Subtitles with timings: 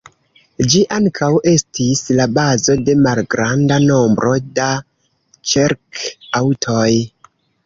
[0.73, 4.71] Ĝi ankaŭ estis la bazo de malgranda nombro da
[5.53, 6.89] ĉerk-aŭtoj.